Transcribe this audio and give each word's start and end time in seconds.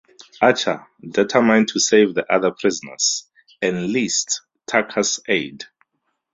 Archer, 0.41 0.87
determined 1.07 1.67
to 1.67 1.79
save 1.79 2.15
the 2.15 2.25
other 2.33 2.49
prisoners, 2.49 3.29
enlists 3.61 4.41
Tucker's 4.65 5.19
aid. 5.27 5.65